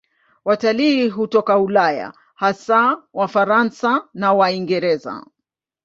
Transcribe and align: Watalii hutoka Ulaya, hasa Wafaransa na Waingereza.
Watalii 0.45 1.09
hutoka 1.09 1.57
Ulaya, 1.57 2.13
hasa 2.35 2.97
Wafaransa 3.13 4.07
na 4.13 4.33
Waingereza. 4.33 5.25